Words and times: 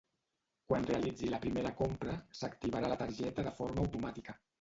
Quan 0.71 0.85
realitzi 0.91 1.29
la 1.33 1.39
primera 1.43 1.73
compra 1.81 2.15
s'activarà 2.39 2.89
la 2.93 2.97
targeta 3.03 3.47
de 3.49 3.53
forma 3.61 3.85
automàtica. 3.85 4.37